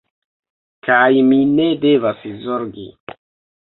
[0.87, 2.93] Kaj mi ne devas zorgi.